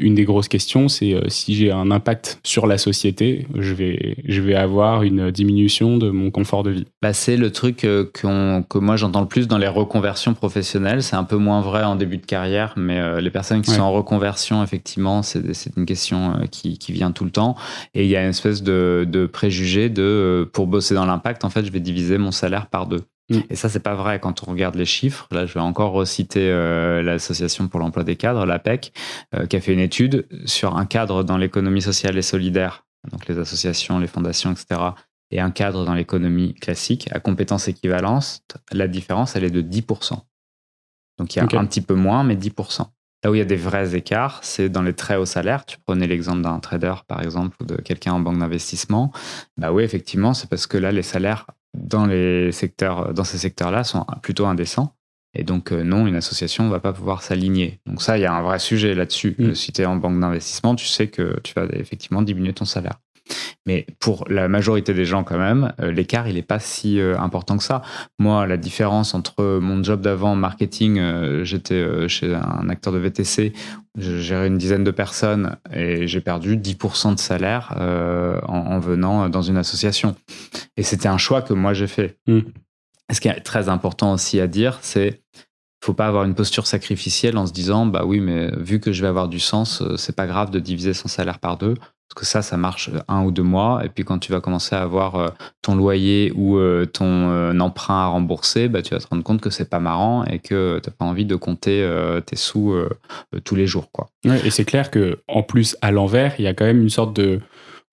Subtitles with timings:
[0.00, 4.16] une des grosses questions, c'est euh, si j'ai un impact sur la société, je vais,
[4.24, 6.84] je vais avoir une diminution de mon confort de vie.
[7.02, 11.02] Bah, c'est le truc euh, que moi j'entends le plus dans les reconversions professionnelles.
[11.02, 13.82] C'est un peu moins vrai en début de carrière, mais euh, les personnes qui sont
[13.82, 15.42] en reconversion, effectivement, c'est
[15.76, 17.56] une question qui, qui, vient tout le temps.
[17.94, 21.50] Et il y a une espèce de, de préjugé de pour bosser dans l'impact, en
[21.50, 23.02] fait, je vais diviser mon salaire par deux.
[23.30, 23.40] Mm.
[23.50, 25.28] Et ça, c'est pas vrai quand on regarde les chiffres.
[25.30, 28.92] Là, je vais encore reciter euh, l'Association pour l'emploi des cadres, l'APEC,
[29.34, 33.26] euh, qui a fait une étude sur un cadre dans l'économie sociale et solidaire, donc
[33.28, 34.80] les associations, les fondations, etc.,
[35.30, 38.40] et un cadre dans l'économie classique à compétences équivalentes.
[38.72, 40.18] La différence, elle est de 10%.
[41.18, 42.86] Donc, il y a un petit peu moins, mais 10%.
[43.24, 45.66] Là où il y a des vrais écarts, c'est dans les très hauts salaires.
[45.66, 49.12] Tu prenais l'exemple d'un trader, par exemple, ou de quelqu'un en banque d'investissement.
[49.56, 53.84] Bah oui, effectivement, c'est parce que là, les salaires dans, les secteurs, dans ces secteurs-là
[53.84, 54.94] sont plutôt indécents.
[55.34, 57.80] Et donc, euh, non, une association ne va pas pouvoir s'aligner.
[57.86, 59.36] Donc ça, il y a un vrai sujet là-dessus.
[59.54, 62.98] Si tu es en banque d'investissement, tu sais que tu vas effectivement diminuer ton salaire.
[63.66, 67.18] Mais pour la majorité des gens, quand même, euh, l'écart, il n'est pas si euh,
[67.18, 67.82] important que ça.
[68.18, 73.52] Moi, la différence entre mon job d'avant, marketing, euh, j'étais chez un acteur de VTC,
[73.98, 77.74] je gérais une dizaine de personnes et j'ai perdu 10% de salaire
[78.46, 80.14] en, venant dans une association.
[80.76, 82.16] Et c'était un choix que moi j'ai fait.
[82.26, 82.40] Mm.
[83.12, 85.20] Ce qui est très important aussi à dire, c'est
[85.84, 89.00] faut pas avoir une posture sacrificielle en se disant bah oui mais vu que je
[89.02, 91.74] vais avoir du sens c'est pas grave de diviser son salaire par deux
[92.24, 93.82] ça, ça marche un ou deux mois.
[93.84, 95.28] Et puis quand tu vas commencer à avoir euh,
[95.62, 99.40] ton loyer ou euh, ton euh, emprunt à rembourser, bah, tu vas te rendre compte
[99.40, 101.58] que c'est pas marrant et que tu n'as pas envie de compter
[102.26, 102.74] tes sous
[103.44, 103.90] tous les jours.
[103.92, 104.08] Quoi.
[104.24, 107.14] et c'est clair que en plus, à l'envers, il y a quand même une sorte
[107.14, 107.40] de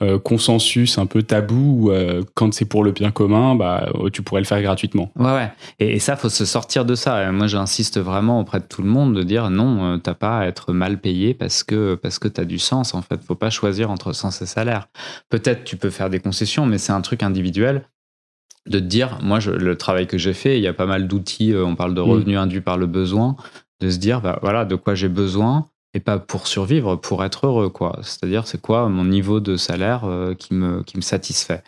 [0.04, 4.24] euh, consensus un peu tabou euh, quand c'est pour le bien commun, bah, euh, tu
[4.24, 5.10] pourrais le faire gratuitement.
[5.16, 5.54] Ouais, ouais.
[5.80, 7.32] Et, ça, faut se sortir de ça.
[7.32, 10.74] moi, j'insiste vraiment auprès de tout le monde de dire non, t'as pas à être
[10.74, 12.94] mal payé parce que parce que t'as du sens.
[12.94, 14.90] En fait, faut pas choisir entre sens et salaire.
[15.30, 17.88] Peut-être tu peux faire des concessions, mais c'est un truc individuel
[18.66, 21.54] de te dire, moi, le travail que j'ai fait, il y a pas mal d'outils.
[21.56, 22.10] on parle de mm.
[22.10, 23.38] revenus induits par le besoin,
[23.80, 27.48] de se dire, bah, voilà, de quoi j'ai besoin et pas pour survivre, pour être
[27.48, 27.98] heureux, quoi.
[28.04, 31.64] C'est-à-dire, c'est quoi mon niveau de salaire euh, qui, me, satisfait?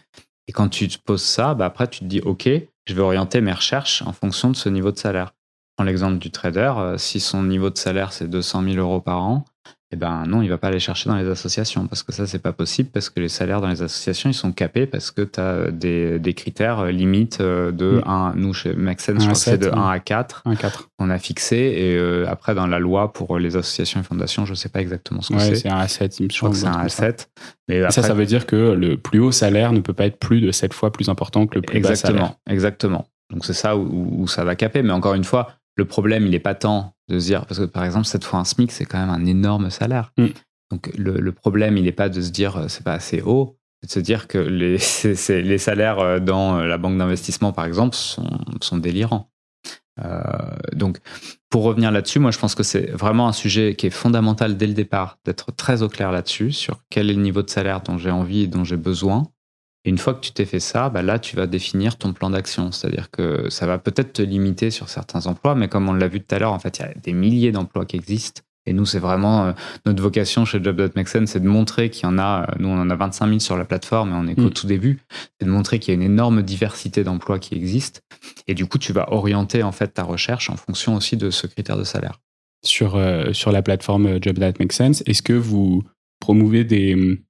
[0.47, 2.47] Et quand tu te poses ça, bah après, tu te dis, OK,
[2.85, 5.33] je vais orienter mes recherches en fonction de ce niveau de salaire.
[5.77, 9.23] Prends l'exemple du trader, euh, si son niveau de salaire, c'est 200 000 euros par
[9.23, 9.45] an,
[9.93, 12.41] eh ben non, il va pas aller chercher dans les associations parce que ça c'est
[12.41, 15.39] pas possible parce que les salaires dans les associations ils sont capés parce que tu
[15.39, 19.39] as des, des, critères euh, limites euh, de 1 nous chez Maxen je crois que
[19.39, 22.79] c'est de 1 à 4 1 4 on a fixé et euh, après dans la
[22.79, 25.55] loi pour les associations et fondations, je sais pas exactement ce que c'est.
[25.55, 26.55] c'est un A7, il me semble.
[26.55, 27.27] c'est un A7.
[27.69, 30.41] Mais ça ça veut dire que le plus haut salaire ne peut pas être plus
[30.41, 32.35] de 7 fois plus important que le plus exactement, bas salaire.
[32.49, 33.07] Exactement.
[33.31, 36.35] Donc c'est ça où, où, ça va caper mais encore une fois, le problème il
[36.35, 38.85] est pas tant de se dire, parce que par exemple, cette fois un SMIC, c'est
[38.85, 40.11] quand même un énorme salaire.
[40.17, 40.27] Mm.
[40.71, 43.87] Donc le, problème, il n'est pas de se dire euh, c'est pas assez haut, c'est
[43.87, 44.77] de se dire que les,
[45.43, 48.27] les salaires euh, dans euh, la banque d'investissement, par exemple, sont,
[48.61, 49.29] sont délirants.
[50.73, 50.99] donc,
[51.49, 54.67] pour revenir là-dessus, moi, je pense que c'est vraiment un sujet qui est fondamental dès
[54.67, 57.97] le départ, d'être très au clair là-dessus, sur quel est le niveau de salaire dont
[57.97, 59.23] j'ai envie et dont j'ai besoin,
[59.87, 62.29] et une fois que tu t'es fait ça, bah là, tu vas définir ton plan
[62.29, 62.73] d'action.
[62.73, 66.19] C'est-à-dire que ça va peut-être te limiter sur certains emplois, mais comme on l'a vu
[66.19, 68.41] tout à l'heure, en fait, il y a des milliers d'emplois qui existent.
[68.65, 69.53] Et nous, c'est vraiment euh,
[69.85, 72.89] notre vocation chez Job.Make c'est de montrer qu'il y en a, euh, nous, on en
[72.89, 74.53] a 25 000 sur la plateforme et on est qu'au mm.
[74.53, 74.99] tout début,
[75.39, 78.01] c'est de montrer qu'il y a une énorme diversité d'emplois qui existent.
[78.47, 81.47] Et du coup, tu vas orienter, en fait, ta recherche en fonction aussi de ce
[81.47, 82.19] critère de salaire.
[82.65, 85.85] Sur, euh, sur la plateforme Job.Make est-ce que vous
[86.19, 87.21] promouvez des,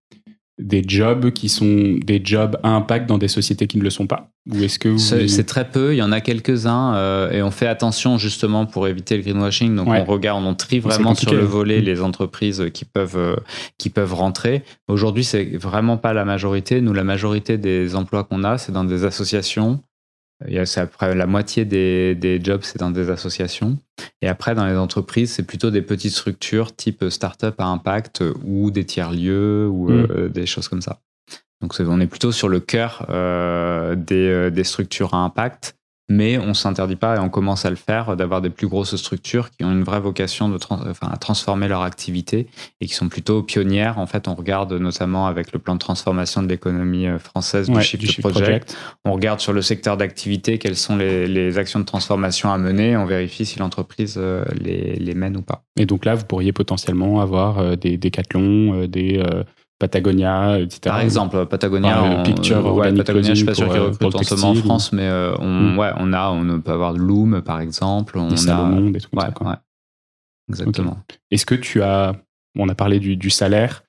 [0.59, 4.07] des jobs qui sont des jobs à impact dans des sociétés qui ne le sont
[4.07, 4.29] pas?
[4.49, 7.67] Ou est-ce que c'est très peu Il y en a quelques-uns euh, et on fait
[7.67, 9.75] attention justement pour éviter le greenwashing.
[9.75, 11.85] Donc on regarde, on trie vraiment sur le volet mm.
[11.85, 13.35] les entreprises qui peuvent euh,
[13.77, 14.63] qui peuvent rentrer.
[14.87, 16.81] Aujourd'hui, c'est vraiment pas la majorité.
[16.81, 19.81] Nous, la majorité des emplois qu'on a, c'est dans des associations
[20.65, 23.77] c'est après la moitié des, des jobs, c'est dans des associations.
[24.21, 28.71] Et après, dans les entreprises, c'est plutôt des petites structures type start-up à impact ou
[28.71, 30.07] des tiers-lieux ou mm.
[30.11, 30.99] euh, des choses comme ça.
[31.61, 35.75] Donc, on est plutôt sur le cœur euh, des, euh, des, structures à impact
[36.09, 39.49] mais on s'interdit pas et on commence à le faire d'avoir des plus grosses structures
[39.51, 42.47] qui ont une vraie vocation de enfin, à transformer leur activité
[42.79, 43.99] et qui sont plutôt pionnières.
[43.99, 47.81] En fait, on regarde notamment avec le plan de transformation de l'économie euh, française du
[47.81, 48.77] Shift, Project.
[49.03, 52.95] On regarde sur le secteur d'activité quelles sont les, les, actions de transformation à mener.
[52.95, 55.63] On vérifie si l'entreprise euh, les, les, mène ou pas.
[55.77, 59.23] Et donc là, vous pourriez potentiellement avoir euh, des décathlons, des
[59.79, 60.79] Patagonia, etc.
[60.83, 64.23] Par exemple, Patagonia, enfin, Picture ouais, Patagonia, je suis pas sûr qu'ils euh, recrutent en
[64.23, 65.77] ce moment en France, mais euh, on, mm.
[65.77, 69.13] ouais, on a, on peut avoir Loom par exemple, on des a Salomon, des trucs
[69.13, 69.33] comme ça.
[69.43, 69.55] Ouais,
[70.49, 70.97] exactement.
[71.29, 72.15] Est-ce que tu as
[72.59, 73.83] on a parlé du, salaire.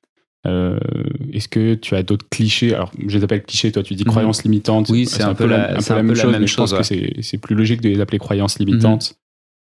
[0.44, 2.74] Est-ce que tu as d'autres clichés?
[2.74, 4.10] Alors, je les appelle clichés, toi tu dis mhm.
[4.10, 4.90] croyances limitantes.
[4.90, 7.88] Oui, c'est un, peu la, même chose, mais je pense que c'est plus logique de
[7.88, 9.17] les appeler croyances limitantes.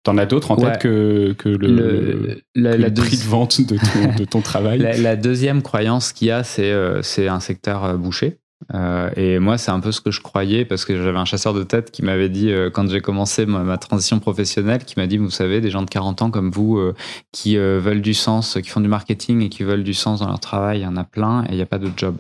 [0.04, 4.26] T'en as d'autres en tête que, que le, la, prix de vente de ton, de
[4.26, 8.38] ton travail la, deuxième croyance qu'il y a, c'est c'est un secteur bouché.
[8.74, 11.54] Euh, et moi, c'est un peu ce que je croyais parce que j'avais un chasseur
[11.54, 15.18] de tête qui m'avait dit, euh, quand j'ai commencé ma, transition professionnelle, qui m'a dit,
[15.18, 16.96] vous savez, des gens de 40 ans comme vous euh,
[17.32, 20.40] qui veulent du sens, qui font du marketing et qui veulent du sens dans leur
[20.40, 22.18] travail, il y en a plein et il n'y a pas de job.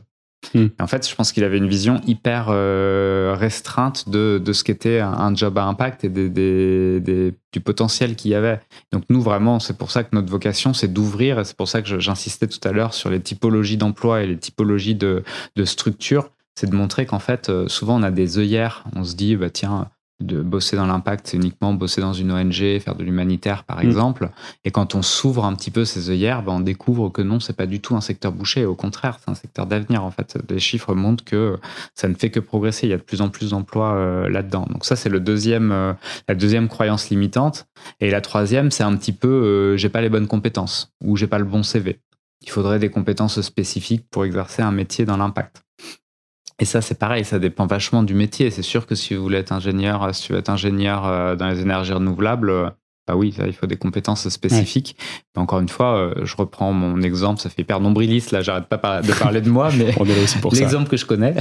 [0.54, 0.68] Hmm.
[0.80, 2.48] En fait, je pense qu'il avait une vision hyper
[3.38, 8.60] restreinte de, de ce qu'était un, job à impact et du potentiel qu'il y avait.
[8.92, 11.82] Donc nous, vraiment, c'est pour ça que notre vocation, c'est d'ouvrir, et c'est pour ça
[11.82, 15.24] que j'insistais tout à l'heure sur les typologies d'emploi et les typologies de,
[15.56, 18.84] de structure c'est de montrer qu'en fait, euh, souvent on a des œillères.
[18.96, 19.90] On se dit, bah tiens,
[20.26, 23.88] de bosser dans l'impact, c'est uniquement bosser dans une ONG, faire de l'humanitaire par mm.
[23.88, 24.30] exemple.
[24.66, 27.56] Et quand on s'ouvre un petit peu ces œillères, bah, on découvre que non, c'est
[27.56, 28.66] pas du tout un secteur bouché.
[28.66, 30.38] Au contraire, c'est un secteur d'avenir en fait.
[30.50, 31.58] Les chiffres montrent que
[31.96, 32.88] ça ne fait que progresser.
[32.88, 34.66] Il y a de plus en plus d'emplois euh, là-dedans.
[34.70, 35.94] Donc ça, c'est le deuxième, euh,
[36.28, 37.68] la deuxième croyance limitante.
[38.00, 41.40] Et la troisième, c'est un petit peu, j'ai pas les bonnes compétences ou j'ai pas
[41.40, 42.00] le bon CV.
[42.44, 45.64] Il faudrait des compétences spécifiques pour exercer un métier dans l'impact.
[46.60, 48.52] Et ça, c'est pareil, ça dépend vachement du métier.
[48.52, 51.48] C'est sûr que si vous voulez être ingénieur, euh, si veux être ingénieur euh, dans
[51.48, 52.70] les énergies renouvelables, euh,
[53.06, 54.96] bah oui, il faut des compétences spécifiques.
[55.36, 59.02] Mais encore une fois, je reprends mon exemple, ça fait hyper nombriliste, là, j'arrête pas
[59.02, 59.94] de parler de moi, mais
[60.54, 61.36] l'exemple que je connais,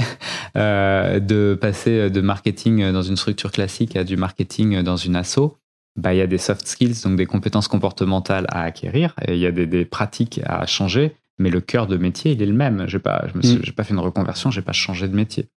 [0.55, 5.55] de passer de marketing dans une structure classique à du marketing dans une asso,
[5.95, 9.39] bah, il y a des soft skills, donc des compétences comportementales à acquérir, et il
[9.39, 12.53] y a des, des pratiques à changer mais le cœur de métier, il est le
[12.53, 12.85] même.
[12.87, 13.73] J'ai pas, je me mm.
[13.73, 15.49] pas fait une reconversion, j'ai pas changé de métier.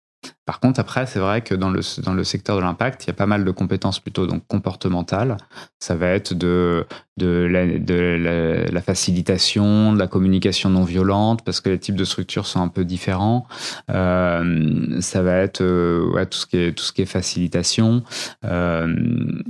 [0.46, 3.10] Par contre, après, c'est vrai que dans le, dans le secteur de l'impact, il y
[3.10, 5.36] a pas mal de compétences plutôt donc comportementales.
[5.80, 11.78] Ça va être de, de, la, facilitation, de la communication non violente, parce que les
[11.78, 13.46] types de structures sont un peu différents.
[13.90, 18.02] Euh, ça va être euh, tout, ce qui est, tout ce qui est facilitation.
[18.44, 18.94] Euh,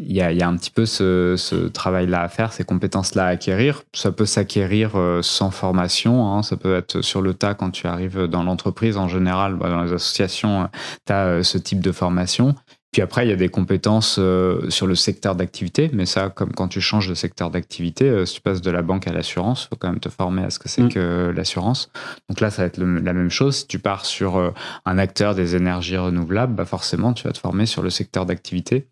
[0.01, 3.83] il y, a, un petit peu ce, ce travail-là à faire, ces compétences-là à acquérir.
[3.93, 6.33] Ça peut s'acquérir sans formation.
[6.33, 6.43] Hein.
[6.43, 9.83] Ça peut être sur le tas quand tu arrives dans l'entreprise en général, bah, dans
[9.83, 10.69] les associations
[11.07, 12.55] tu as euh, ce type de formation.
[12.93, 16.53] Puis après, il y a des compétences euh, sur le secteur d'activité, mais ça, comme
[16.53, 19.65] quand tu changes de secteur d'activité, euh, si tu passes de la banque à l'assurance,
[19.65, 20.93] il faut quand même te former à ce que c'est mm.
[20.93, 21.91] que l'assurance.
[22.29, 23.57] Donc là, ça va être la même chose.
[23.57, 24.53] Si tu pars sur
[24.85, 28.89] un acteur des énergies renouvelables, bah forcément, tu vas te former sur le secteur d'activité.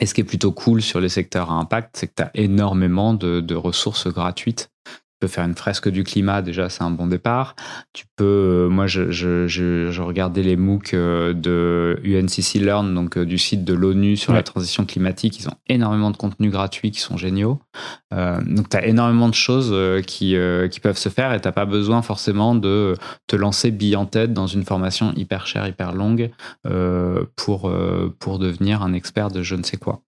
[0.00, 2.30] Et ce qui est plutôt cool sur les secteurs à impact, c'est que tu as
[2.34, 4.70] énormément de, de ressources gratuites
[5.26, 7.56] faire une fresque du climat, déjà c'est un bon départ.
[7.92, 13.16] Tu peux, euh, moi je, je, je, regardais les MOOC euh, de UNCC Learn, donc
[13.16, 15.38] euh, du site de l'ONU sur la transition climatique.
[15.40, 17.60] Ils ont énormément de contenus gratuits qui sont géniaux.
[18.12, 19.74] donc tu as énormément de choses
[20.06, 20.36] qui,
[20.70, 22.94] qui peuvent se faire et tu pas besoin forcément de
[23.26, 26.30] te lancer bille en tête dans une formation hyper chère, hyper longue
[27.36, 27.72] pour,
[28.18, 30.02] pour devenir un expert de je ne sais quoi.